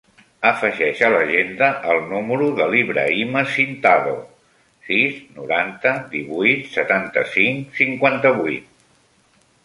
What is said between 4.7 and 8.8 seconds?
sis, noranta, divuit, setanta-cinc, cinquanta-vuit.